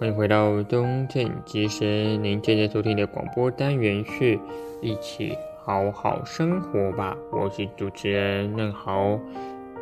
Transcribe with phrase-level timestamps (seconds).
[0.00, 4.38] 欢迎回到中正之声，您正在收听的广播单元是
[4.80, 7.16] 一起好好生活吧。
[7.32, 9.18] 我是主持人任豪，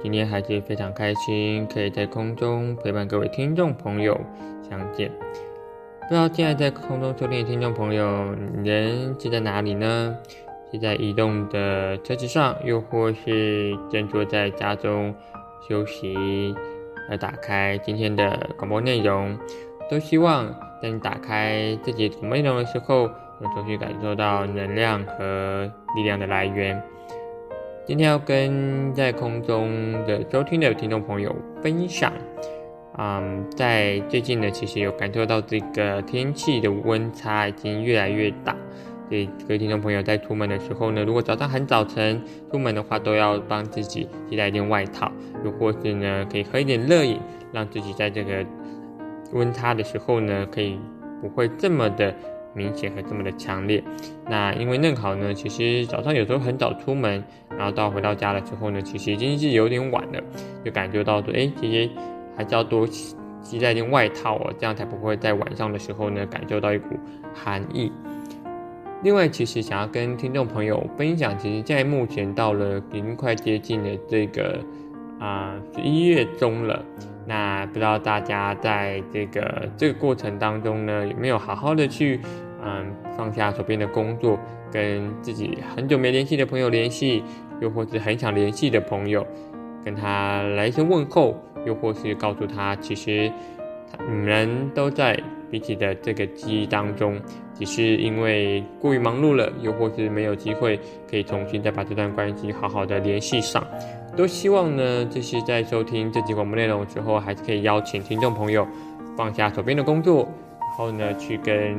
[0.03, 4.19] 今天还是非常开心，可以在空中陪伴各位听众朋友
[4.67, 5.13] 相见。
[6.01, 10.17] 不知道现在在空中收听的听众朋友，人是在哪里呢？
[10.72, 15.14] 是在移动的车子上，又或是正坐在家中
[15.69, 16.55] 休息，
[17.10, 19.38] 来打开今天的广播内容。
[19.89, 20.47] 都希望
[20.83, 23.09] 在你打开这节内容的时候，
[23.41, 26.83] 能重新感受到能量和力量的来源。
[27.87, 32.13] 今天要跟在空中的收听的听众朋友分享，
[32.99, 38.57] 嗯，在最近呢，其实有感受到这个天气的温差已经越来越大。
[39.09, 45.13] 所以各位听众朋友在出门的时候呢，如果早上很早晨出门的话，都要帮自己携带一件外套，
[45.45, 47.21] 又或是呢，可以喝一点热饮，
[47.53, 48.45] 让自己在这个。
[49.33, 50.79] 温差的时候呢，可以
[51.21, 52.15] 不会这么的
[52.55, 53.82] 明显和这么的强烈。
[54.29, 60.23] 那因为嫩豪呢，其实早上有时候很早出门，然后到回到家的时候呢，其实已经是有点晚了，
[60.65, 61.91] 就感觉到说，哎，其实
[62.37, 66.97] 还是要多系带一件外套哦，这样才不会在晚上的时候呢，感受到一股
[67.34, 67.92] 寒意。
[69.02, 74.58] 另外，其实想要跟听众朋友分享，其实在目前到了已经快接近了这个
[75.20, 76.82] 啊十一月中了。
[77.27, 82.20] 那不知道大家在这个这个过程当中呢，有没有好好的去
[82.62, 84.38] 嗯放下手边的工作，
[84.70, 87.24] 跟自己很久没联系的朋友联系，
[87.60, 89.27] 又或是很想联系的朋友，
[89.84, 93.30] 跟他来一声问候，又或是告诉他，其实
[94.08, 95.19] 你们都在
[95.50, 97.20] 彼此的这个记忆当中，
[97.54, 100.78] 只是因为过于忙碌了，又或是没有机会
[101.10, 103.66] 可以重新再把这段关系好好的联系上。
[104.17, 108.67] 都希望呢，就是在收听这集广播内容的时候，还是可以邀请听众朋友
[109.14, 110.27] 放下手边的工作，
[110.59, 111.77] 然后呢，去跟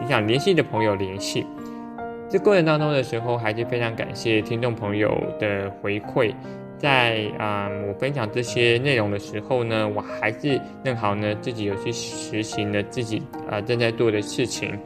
[0.00, 1.46] 你想联系的朋友联系。
[2.28, 6.34] 这过程当中的时候，还是非常感谢听众朋友的回馈。
[6.76, 14.78] 在啊、我分享这些内容的时候呢，我还是正好呢自己有去实行了自己啊、正在做的事情，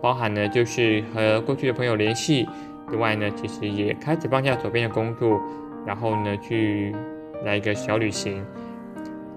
[0.00, 2.48] 包含呢就是和过去的朋友联系
[2.90, 5.38] 之外呢，其实也开始放下手边的工作。
[5.86, 6.94] 然后呢，去
[7.44, 8.44] 来一个小旅行。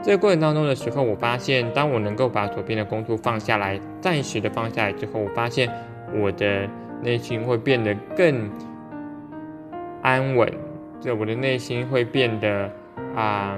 [0.01, 5.69] 这个过程当中的时候，我发现，当我能够把左边的工作放下来，暂时的放下来之后，我发现
[6.13, 6.67] 我的
[7.03, 8.49] 内心会变得更
[10.01, 10.51] 安稳。
[11.01, 12.69] 就我的内心会变得
[13.15, 13.57] 啊、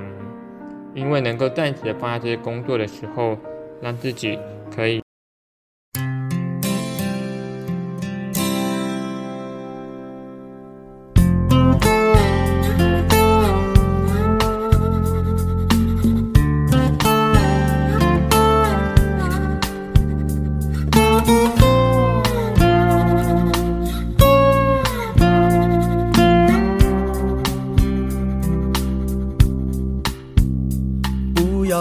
[0.94, 3.38] 因为能够暂时的放下这些工作的时候，
[3.82, 4.38] 让自己
[4.76, 5.02] 可以。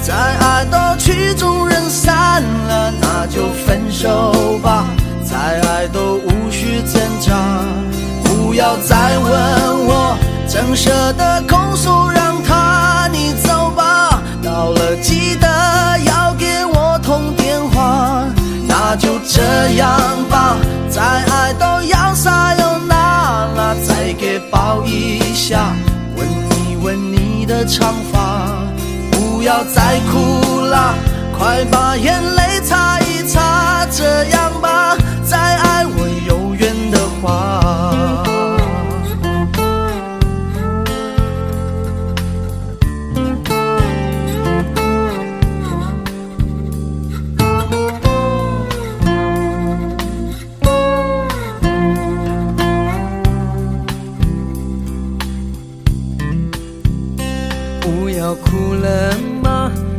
[0.00, 4.86] 再爱的曲终人散了那就分手吧。
[5.24, 7.60] 再爱都无需挣扎
[8.24, 10.16] 不要再问我
[10.46, 14.22] 怎舍得拱手让他你走吧。
[14.42, 15.46] 到了记得
[16.06, 18.24] 要给我通电话
[18.66, 19.42] 那就这
[19.74, 20.56] 样吧。
[20.88, 25.74] 再爱都要撒由那拉再给抱一下
[26.16, 26.26] 吻
[26.70, 28.57] 一吻你的长发。
[29.48, 30.94] 不要再哭了，
[31.38, 34.94] 快把眼泪擦一擦，这样吧，
[35.24, 37.64] 再爱我有缘的话。
[57.80, 59.14] 不要哭了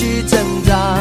[0.00, 0.96] 去挣扎，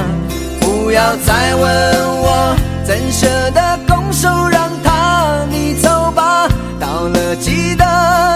[0.59, 2.53] 不要再问我，
[2.83, 5.45] 怎舍得拱手让他？
[5.49, 7.85] 你走吧，到了记得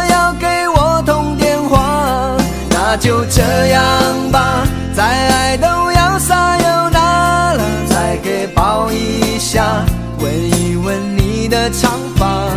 [0.10, 2.38] 要给我通电话。
[2.70, 3.84] 那就这样
[4.32, 4.66] 吧，
[4.96, 9.84] 再爱都要撒由那拉，再给抱一下，
[10.20, 12.48] 闻一闻你的长发。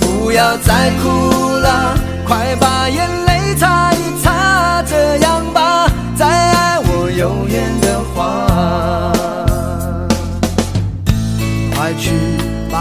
[0.00, 3.19] 不要再哭了，快把眼泪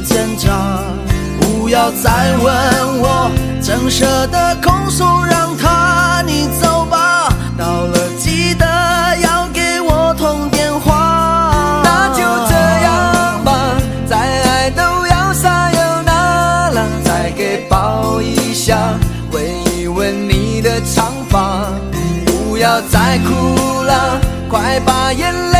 [0.00, 0.80] 挣扎，
[1.40, 7.28] 不要再问我，怎舍得空手让他你走吧。
[7.56, 8.66] 到了记得
[9.22, 12.54] 要给我通电话，那就这
[12.84, 13.76] 样吧，
[14.08, 18.76] 再爱都要撒悠那了，再给抱一下。
[19.32, 19.42] 闻
[19.76, 21.66] 一闻你的长发，
[22.26, 25.55] 不要再哭了，快把眼泪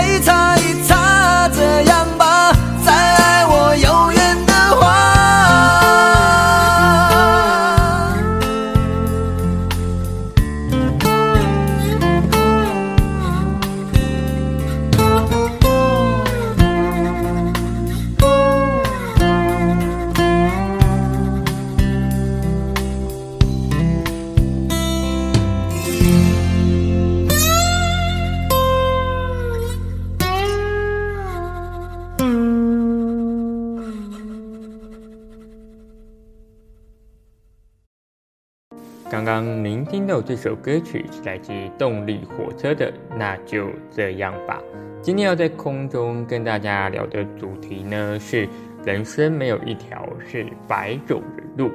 [39.27, 44.63] 刚您听到这首歌曲是来自动力火车的，那就这样吧。
[45.03, 48.49] 今天要在空中跟大家聊的主题呢，是
[48.85, 51.73] 人生没有一条是白走的路。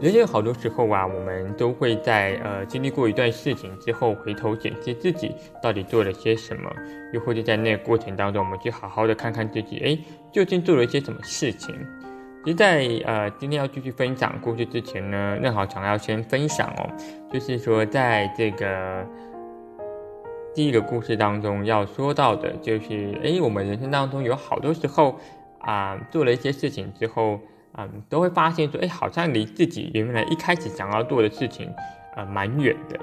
[0.00, 6.70] 人生好多时候啊，我们都会在呃经历过一段事情之后，回头检视自己到底做了些什么，
[7.12, 9.98] 又或者在那个过程当中，我们去好好的看看自己，哎，
[10.32, 11.74] 究竟做了一些什么事情。
[12.42, 16.88] 其实在呃今天要继续分享故事之前呢，正好想要先分享哦，
[17.30, 19.06] 就是说在这个
[20.54, 25.18] 第一个故事当中要说到的，就是哎，我们人生当中有好多时候
[25.58, 27.38] 啊、做了一些事情之后，
[27.76, 31.70] 嗯、都会发现说，哎，好像离自己原来一开始想要做的事情，
[32.16, 32.98] 呃，蛮远的。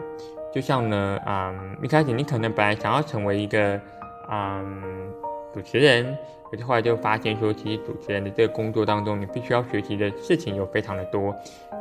[0.51, 3.79] 就像呢，嗯，一开始你可能本来想要成为一个，
[4.31, 5.13] 嗯，
[5.57, 6.15] 主持人。
[6.49, 11.35] 可是后来就发现说，其实主持人的这个工作当中，你必须要学习的事情有非常的多，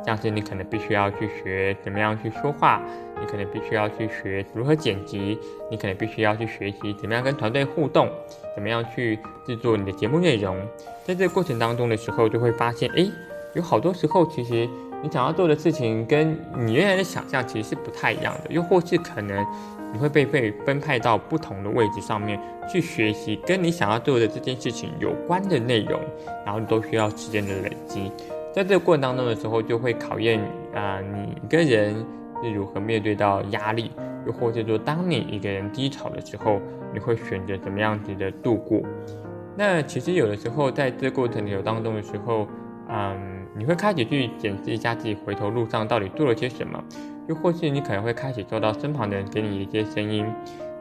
[0.05, 2.81] 像是你可能必须要去学怎么样去说话，
[3.17, 5.39] 你可能必须要去学如何剪辑，
[5.71, 8.09] 你可能必须要去学习怎么样跟团队互动，
[8.55, 10.57] 怎么样去制作你的节目内容。
[11.05, 13.07] 在这个过程当中的时候，就会发现，哎，
[13.53, 14.67] 有好多时候其实
[15.01, 19.45] 你想要做的事情，跟你原来的想象其实是不太一样的，又或是可能。
[19.93, 22.39] 你会被被分派到不同的位置上面
[22.71, 25.99] 去学习跟你想要做的这件事情有关的内容，
[26.45, 28.11] 然后都需要时间的累积。
[28.53, 30.39] 在这个过程当中的时候，就会考验
[30.73, 31.95] 啊、你一个人
[32.43, 33.91] 是如何面对到压力，
[34.25, 36.59] 又或者说，当你一个人低潮的时候，
[36.93, 38.81] 你会选择怎么样子的度过？
[39.55, 42.47] 那其实有的时候，在这个过程流当中的时候，
[42.89, 46.83] 嗯，你会开始去检视一下自己回头路上到底做了些什么。
[47.27, 50.25] 又或是你可能会开始受到身旁的人给你一些声音，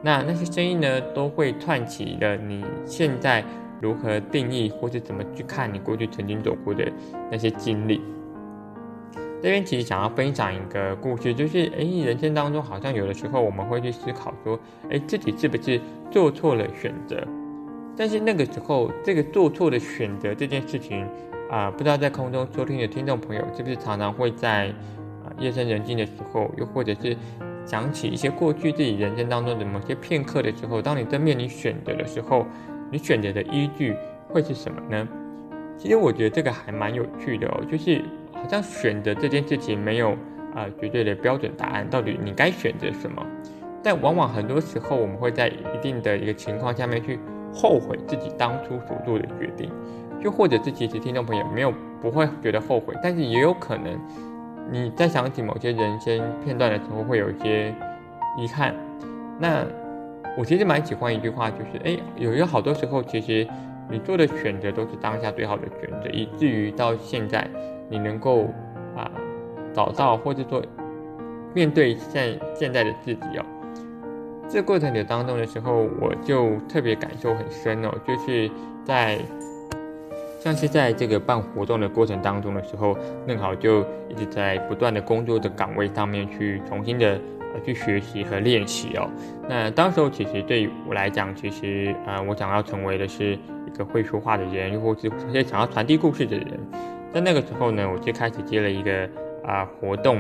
[0.03, 3.45] 那那些声音呢，都会串起了你现在
[3.81, 6.91] 如何定义或是怎么去看你过去曾经走过的
[7.31, 8.01] 那些经历。
[9.43, 17.23] 这边其实想要分享一个故事，就是诶，人生当中好像有的时候我们会去思考说，诶，自己是不是做错了选择？
[17.97, 21.07] 但是那个时候，这个做错的选择这件事情
[21.51, 24.73] 啊、不知道在空中收听的听众朋友是不是常常会在。
[25.39, 27.17] 夜深人静的时候，又或者是
[27.65, 32.47] 想起一些过去自己人生当中的某些片刻的时候，当你正面临选择的时候，
[32.91, 33.95] 你选择的依据
[34.29, 35.09] 会是什么呢？
[35.79, 38.03] 其实我觉得这个还蛮有趣的哦，就是
[38.33, 40.17] 好像选择这件事情没有
[40.55, 43.23] 啊、绝对的标准答案，到底你该选择什么？
[43.83, 47.21] 但往往很多时候我们会在一定的一个情况下面去
[47.53, 49.71] 后悔自己当初所做的决定，
[50.23, 54.01] 又或者是其实听众朋友没有不会觉得后悔，但是也有可能
[54.71, 57.75] 你在想起某些人生片段的时候会有一些
[58.37, 58.75] 遗憾。
[59.39, 59.65] 那
[60.37, 63.47] 我其实蛮喜欢一句话，就是哎，有一个好多时候其实
[63.89, 67.49] 你做的选择都是当下最好的选择，以至于到现在
[67.89, 68.45] 你能够
[68.97, 69.11] 啊
[69.73, 70.63] 找到或者说
[71.55, 73.45] 面对现现在的自己哦。
[74.49, 78.51] 这过程的当中的时候，我就特别感受很深哦，就是
[78.85, 79.19] 在
[80.47, 87.21] 像是在这个办活动的过程当中的时候，正好就一直在不断的工作的岗位上面去重新的
[87.53, 89.11] 呃去学习和练习哦。
[89.49, 95.11] 那当时候其实对我来讲，其实呃我想要成为的是一个会说话的人，又或是
[95.43, 96.61] 想要传递故事的人。
[97.13, 99.11] 在那个时候呢，我就开始接了一个
[99.43, 100.19] 啊、活动，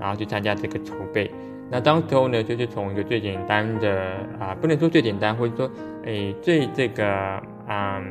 [0.00, 1.30] 然后去参加这个筹备。
[1.70, 5.70] 那当时候呢，就是从一个最简单的啊、不能说最简单，或者说，
[6.04, 8.02] 诶，最这个，嗯，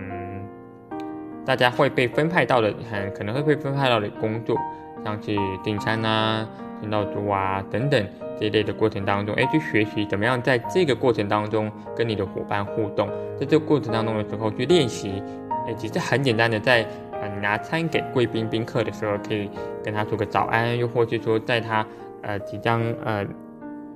[1.47, 4.57] 大家会被分派到的，很可能会被分派到的工作，
[5.01, 6.45] 像是订餐啊、
[6.81, 8.05] 签到桌啊等等
[8.37, 13.07] 这一类的过程当中，诶，去学习怎么样在这个过程当中跟你的伙伴互动，
[13.39, 15.23] 在这个过程当中的时候去练习，
[15.67, 19.49] 诶，其实很简单的，在啊你拿餐给贵宾宾客的时候，可以
[19.81, 21.87] 跟他说个早安，又或是说在他
[22.23, 23.25] 呃即将呃。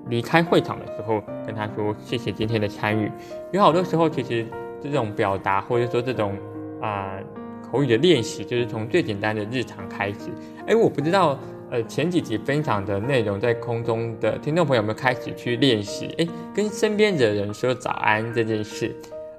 [0.07, 3.09] 离开会场的时候，跟他说谢谢今天的参与。
[3.51, 4.43] 有好多时候，其实
[4.81, 6.35] 这种表达或者说这种
[6.81, 7.19] 啊、
[7.71, 10.29] 口语的练习，就是从最简单的日常开始。
[10.67, 18.93] 哎，我不知道，呃，前几集分享的内容，在空中的听众朋友们开始去练习，哎，跟身边的人说早安这件事。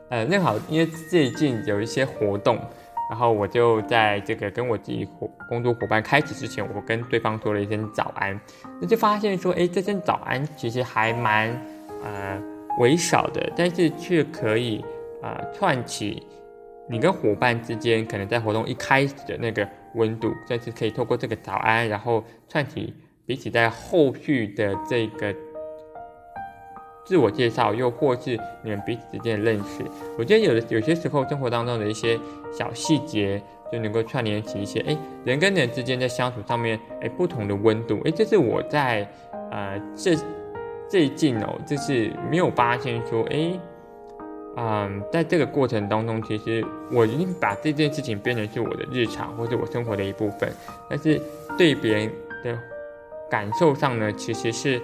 [0.08, 2.58] 呃，那好，因为最近有一些活动。
[3.10, 8.40] 然后我就在这个跟我自己伙工作伙伴开始之前，我跟对方说了一声早安，
[8.80, 11.50] 那就发现说，哎，这声早安其实还蛮
[12.02, 12.40] 呃
[12.78, 14.82] 微小的，但是却可以
[15.20, 16.22] 啊、串起
[16.88, 25.34] 你跟伙伴之间可能在活动一开始的那个温度，甚至可以透过这个早安，然后串起彼此在后续的这个。
[27.04, 29.82] 自我介绍，又或是你们彼此之间的认识，
[30.16, 32.18] 我觉得有的有些时候生活当中的一些
[32.56, 39.06] 小细节，就能够串联起一些哎人跟人之间在相处上面哎不同的温度哎，这是我在
[39.50, 40.16] 呃这
[40.88, 43.50] 最近哦，就是没有发现说哎
[44.56, 50.52] 嗯，在这个过程当中，其实我已经把这件事情变成是我的日常或者我生活的一部分，
[50.90, 51.20] 但是
[51.56, 52.12] 对别人
[52.44, 52.58] 的
[53.30, 54.80] 感受上呢，其实是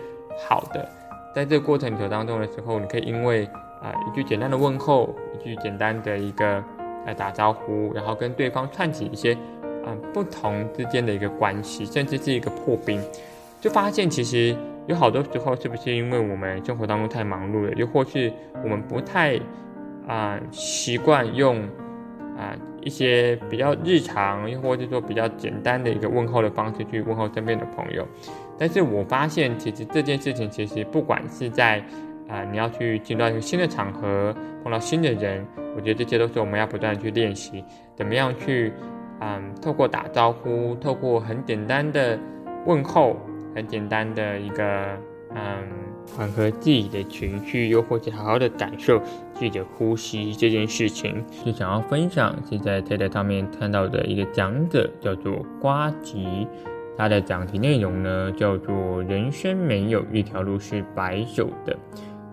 [0.48, 0.88] 好的。
[1.34, 3.44] 在这个过程当中的时候，你可以因为
[3.80, 6.64] 啊、一句简单的问候，一句简单的一个
[7.06, 9.36] 呃打招呼，然后跟对方串起一些
[9.86, 13.00] 嗯、不同之间的一个关系，甚至是一个破冰，
[13.60, 14.56] 就发现其实
[14.88, 18.32] 有好多时候是不是因为我们生活当中太忙碌了，又或是
[18.64, 19.38] 我们不太
[20.06, 21.62] 啊、习惯用
[22.38, 28.06] 啊、一些比较日常，又或者说比较简单的一个问候的方式去问候身边的朋友。
[28.58, 31.84] 但是我发现，其实这件事情，其实不管是在
[32.28, 37.64] 啊、你要去进到一个新的场合，碰到新的人，我觉得这些都是我们要不断去练习，
[37.94, 38.72] 怎么样去，
[39.20, 42.18] 嗯，透过打招呼，透过很简单的
[42.66, 43.16] 问候，
[43.58, 44.84] 很简单的一个，
[45.34, 45.66] 嗯，
[46.16, 49.00] 缓和自己的情绪，又或者好好的感受
[49.34, 56.46] 自己的呼吸这件事情，是想要分享，是在 TED 上面看到的一个讲者，叫做瓜吉。
[56.96, 61.76] 他的讲题内容呢，叫做“人生没有一条路是白走的”。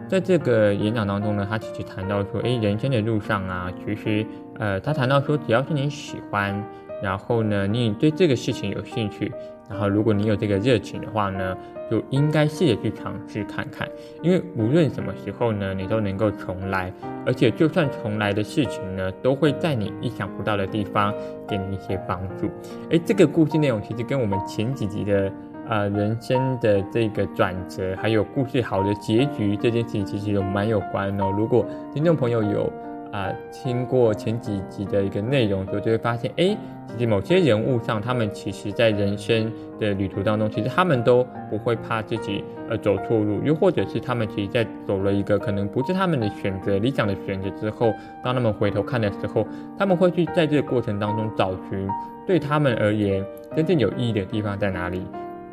[0.07, 4.23] 在这个演讲当中呢，他其实谈到说，诶，人生的路上啊，其实，
[4.59, 6.63] 呃，他谈到说，只要是你喜欢，
[7.01, 9.31] 然后呢，你对这个事情有兴趣。
[9.69, 11.57] 然后，如果你有这个热情的话呢，
[11.89, 13.87] 就应该试着去尝试看看，
[14.21, 16.93] 因为无论什么时候呢，你都能够重来，
[17.25, 21.13] 而且就算重来的事情呢，都会在你意想不到的地方
[21.47, 22.47] 给你一些帮助。
[22.91, 25.31] 诶，这个故事内容其实跟我们前几集的
[25.67, 31.33] 呃人生的这个转折，还有故事好的结局这件事情，其实有蛮有关哦。
[31.35, 32.71] 如果听众朋友有。
[33.15, 51.87] 啊，听过前几集的一个内容之后，就会发现，哎，其实某些人物上，他们其实在人生的旅途当中，其实他们都不会怕自己呃走错路，又或者是他们其实，在走了一个可能不是他们的选择、理想的选择之后，当他们回头看的时候，他们会去在这个过程当中找寻
[52.27, 53.23] 对他们而言
[53.55, 55.01] 真正有意义的地方在哪里，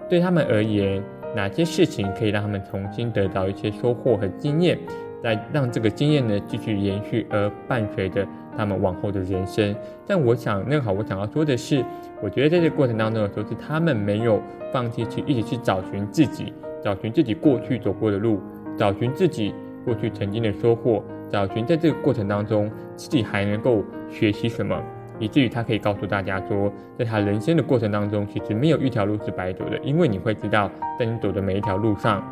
[0.09, 1.01] 对他们而言
[1.37, 4.77] 哪些事情可以让他们重新得到一些收获和经验。
[5.23, 8.27] 来让这个经验呢继续延续，而伴随着
[8.57, 9.75] 他们往后的人生。
[10.07, 11.85] 但我想，那好，我想要说的是，
[12.21, 14.41] 我觉得在这过程当中的时候，是他们没有
[14.73, 16.53] 放弃去一直去找寻自己，
[16.83, 18.41] 找寻自己过去走过的路，
[18.77, 24.77] 找寻自己过去曾经的收获，找寻在这个过程当中自己还能够学习什么，
[25.19, 32.23] 以至于他可以告诉大家说，在他人生的过程当中，其实没有一条路是白走的，因为你会知道，在你走的每一条路上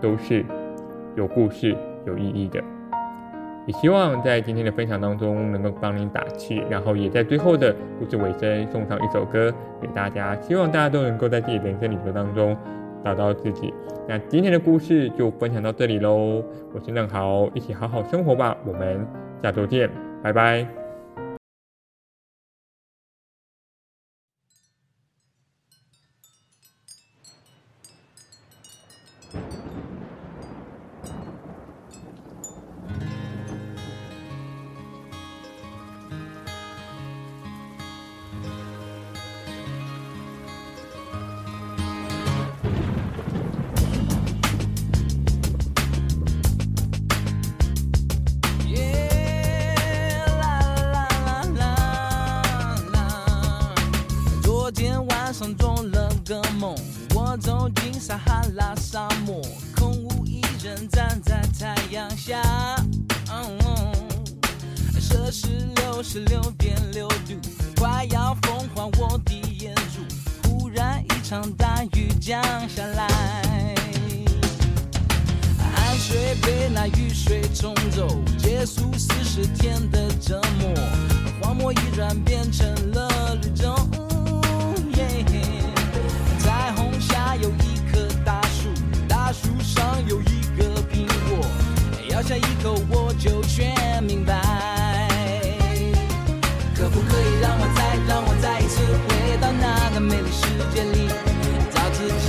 [0.00, 0.44] 都是
[1.16, 1.76] 有故事、
[2.06, 2.62] 有意义的。
[3.66, 12.56] 也希望在今天的分享当中能够帮您打气，然后也在最后的故事尾声送上一首歌给大家，希望大家都能够在自己人生旅途当中
[13.04, 13.74] 找到自己。
[14.08, 19.04] 那今天的故事就分享到这里喽，我是任豪，一起好好生活吧，我们
[19.42, 19.90] 下周见，
[20.22, 20.85] 拜拜。
[58.06, 59.42] 撒哈拉沙漠，
[59.74, 62.40] 空无一人，站在太阳下。
[65.00, 67.34] 摄氏六十六点六度，
[67.74, 70.48] 快要风化我的眼珠。
[70.48, 73.08] 忽然一场大雨降下来，
[75.58, 78.06] 汗水被那雨水冲走，
[78.38, 80.72] 结束四十天的折磨。
[81.42, 83.74] 荒漠已然变成了绿洲，
[84.94, 85.24] 耶
[86.38, 87.65] 彩虹下有一。
[89.76, 91.46] 上有一个苹果，
[92.08, 94.34] 咬下一口我就全明白。
[96.74, 101.08] 可不可以让我再让我再一次回到那个美丽世界里，
[101.74, 102.24] 找自己，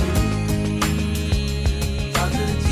[2.12, 2.66] 找自己。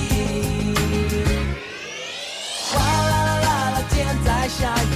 [2.70, 4.95] 哗啦啦啦啦，天在下雨。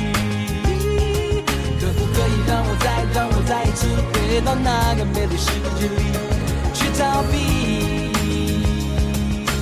[2.51, 5.47] 让我再让我再一次回到那个美丽世
[5.79, 6.03] 界里
[6.73, 8.11] 去逃避，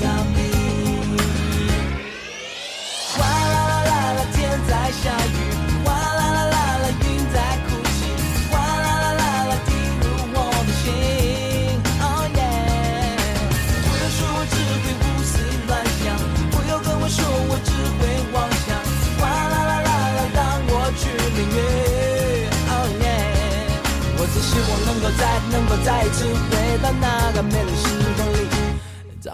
[0.01, 0.37] 逃避。
[3.13, 5.48] 哗啦啦啦啦，天在下雨，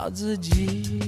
[0.09, 1.04] 自己。